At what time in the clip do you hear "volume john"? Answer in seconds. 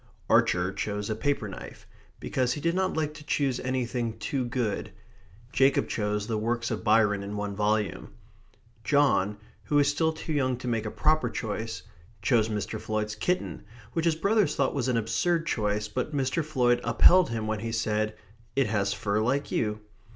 7.55-9.37